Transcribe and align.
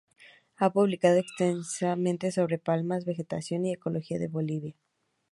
Ha 0.55 0.73
publicado 0.73 1.17
extensamente 1.19 2.31
sobre 2.31 2.57
palmas, 2.57 3.05
vegetación, 3.05 3.67
y 3.67 3.73
ecología 3.73 4.17
de 4.17 4.29
Bolivia. 4.29 4.73